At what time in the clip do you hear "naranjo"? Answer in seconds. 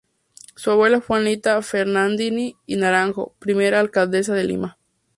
2.75-3.35